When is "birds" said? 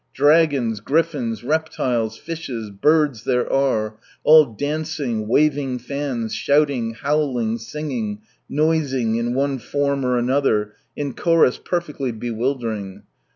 2.71-3.23